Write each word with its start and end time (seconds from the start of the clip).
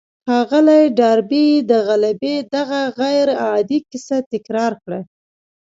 ښاغلي 0.25 0.83
ډاربي 0.99 1.47
د 1.69 1.71
غلبې 1.87 2.35
دغه 2.55 2.81
غير 2.99 3.27
عادي 3.43 3.79
کيسه 3.89 4.17
تکرار 4.31 4.73
کړه. 4.83 4.99